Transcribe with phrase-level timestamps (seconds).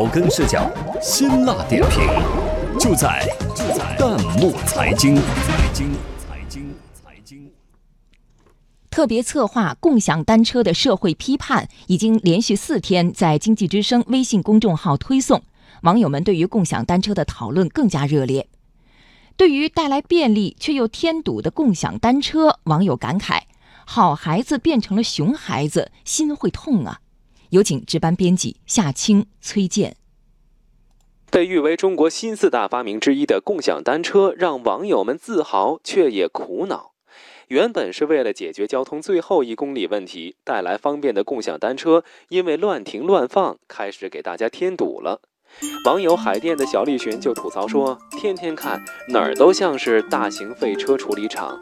[0.00, 0.66] 草根视角，
[1.02, 2.00] 辛辣点评，
[2.78, 3.22] 就在
[3.54, 7.50] 就在弹幕财经财经财经财经。
[8.88, 15.42] 特别策划共享单车的社会批判已经连续四天在经济之声微信公众号推送，
[15.82, 18.48] 网友们对于共享单车的讨论更加热烈。
[19.36, 23.42] 对于带来便利却又添堵的共享单车，网友感慨：
[23.84, 27.00] 好孩子变成了熊孩子，心会痛啊！
[27.50, 29.96] 有请值班编辑夏青、崔健。
[31.30, 36.92] 被誉为中国新四大发明之一的共享单车，让网友们自豪却也苦恼。
[37.48, 45.20] 原本是为了解决交通最后一公里问题带来方便的共享单车，因为乱停乱放，开始给大家添堵了。
[45.84, 51.58] 网友海淀的小栗旬就吐槽说：“天天看哪儿都像是大型废车处理厂。”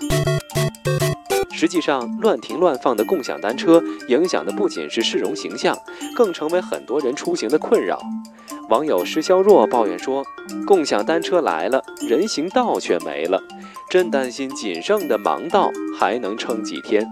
[1.58, 5.76] 实际上，乱停乱放的共享单车影响的不仅是市容形象，
[6.14, 8.00] 更成为很多人出行的困扰。
[8.68, 10.24] 网友施肖若抱怨说
[10.64, 13.42] ：“共享单车来了，人行道却没了，
[13.90, 17.04] 真担心仅剩的盲道还能撑几天。”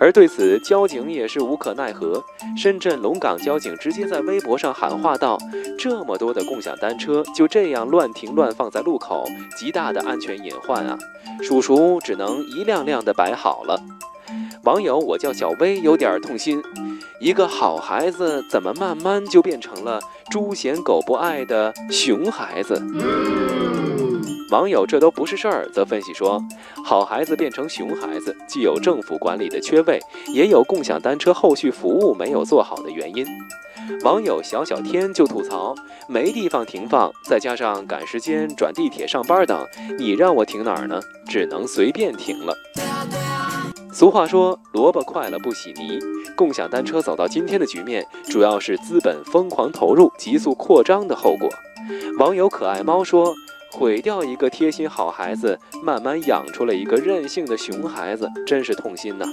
[0.00, 2.24] 而对此，交警也是无可奈何。
[2.56, 5.36] 深圳龙岗交警直接在微博上喊话道
[5.78, 9.24] ：“这么多的共享单车就这样乱停乱放在路口，
[9.56, 10.96] 极大的安全隐患啊！
[11.42, 13.80] 叔叔只能一辆辆的摆好了。”
[14.64, 16.62] 网友我叫小薇有点痛心，
[17.20, 22.80] 一个好孩子怎么慢慢就变成了猪嫌狗不爱的熊孩子？
[24.50, 26.42] 网友这都不是事儿，则分析说，
[26.82, 33.26] 好孩子变成熊孩子，既有政府管理的缺位，也有共享单车后续服务没有做好的原因。
[34.02, 35.74] 网友小小天就吐槽，
[36.08, 39.66] 没地方停放，再加上赶时间、转地铁、上班等，
[39.98, 40.98] 你让我停哪儿呢？
[41.26, 42.54] 只能随便停了。
[43.92, 45.98] 俗话说，萝卜快了不洗泥。
[46.34, 51.50] 共享单车走到今天的局面，主要是资本疯狂投入、急速扩张的后果。
[52.18, 53.34] 网友可爱猫说。
[53.70, 59.26] 毁掉一个贴心好孩子，慢慢养出了一个任性的熊孩子，真是痛心呐！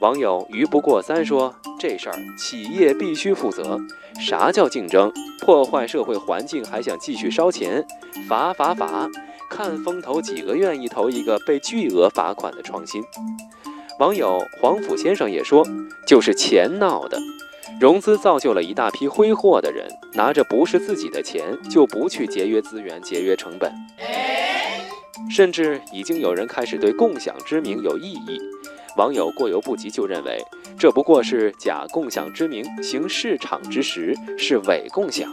[0.00, 3.78] 网友鱼不过三说：“这事儿企业必须负责。
[4.18, 5.12] 啥叫竞争？
[5.40, 7.84] 破坏社会环境还想继续烧钱？
[8.28, 9.08] 罚罚罚！
[9.50, 13.02] 看风投几个愿意投一个被巨额罚款的创新？”
[14.00, 15.66] 网友黄甫先生也说
[16.08, 17.18] ：“就是钱闹的。”
[17.80, 23.72] 融资造就了一大批挥霍的人，拿着不是自己的钱，就不去节约资源、节约成本，
[25.30, 28.38] 甚至已经有人开始对共享之名有异议。
[28.98, 30.44] 网友过犹不及就认为，
[30.78, 35.32] 这不过是假共享之名，行市场之实，是伪共享。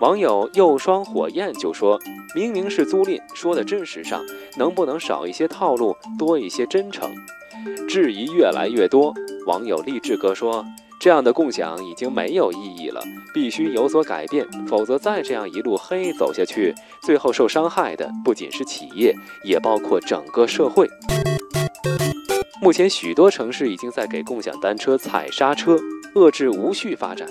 [0.00, 2.00] 网友又双火焰就说
[2.34, 4.20] ：“明明是租赁，说的真时尚，
[4.56, 7.08] 能不能少一些套路，多一些真诚？”
[7.88, 9.14] 质疑越来越多，
[9.46, 10.64] 网友励志哥说。
[11.00, 13.02] 这样的共享已经没有意义了，
[13.32, 20.86] 必须有所改变，否则再这样一路黑走下去，最后受伤害的不仅是企业，也包括整个社会。
[22.60, 25.78] 目前，许多城市已经在给共享单车踩刹车，
[26.14, 27.26] 遏制无序发展。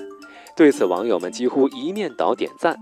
[0.58, 2.76] 对此，网友们几乎一面倒点赞。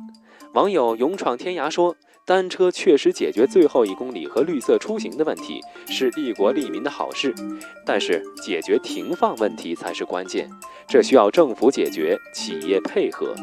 [0.53, 1.97] 网友勇闯天涯说。
[2.25, 7.33] 单车确实解决最后一公里和绿色出行的问题，是利国利民的好事。
[7.85, 10.49] 但是解决停放问题才是关键，
[10.87, 13.35] 这需要政府解决，企业配合。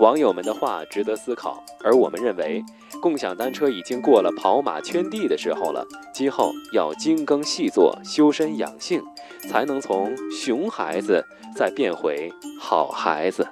[0.00, 2.60] 网友们的话值得思考，而我们认为，
[3.00, 9.00] 共享单车已经过了跑马圈地的时候了，今后要精耕细作，修身养性，
[9.48, 13.46] 才能从熊孩子再变回好孩子。